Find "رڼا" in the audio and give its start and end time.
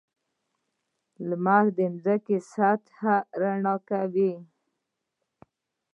3.41-3.75